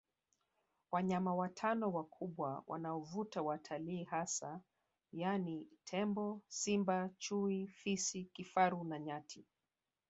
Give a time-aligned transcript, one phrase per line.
[0.91, 4.61] Wanyama watano wakubwa wanaovuta watalii hasa
[5.13, 9.45] yaani tembo Simba Chui Fisi Kifaru na Nyati